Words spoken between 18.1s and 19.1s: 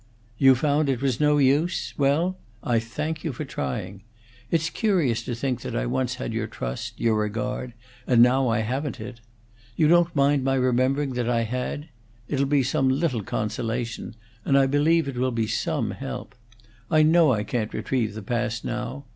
the past now.